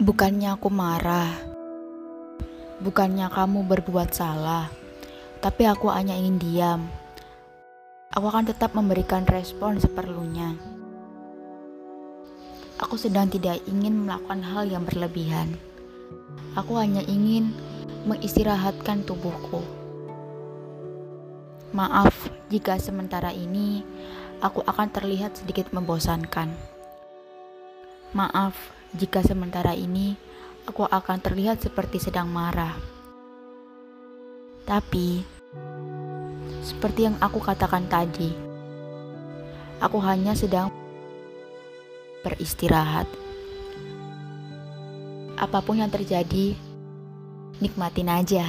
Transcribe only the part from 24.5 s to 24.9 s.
akan